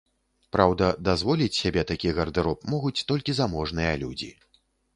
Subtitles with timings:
[0.55, 4.31] Праўда, дазволіць сябе такі гардэроб могуць толькі заможныя людзі.